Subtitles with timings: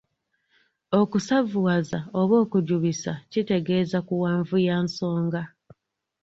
[0.99, 5.41] Okusavuwaza oba okujubisa kitegeeza kuwanvuya nsonga.